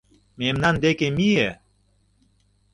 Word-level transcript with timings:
Мемнан 0.39 0.75
дек 0.83 0.99
мие! 1.17 1.49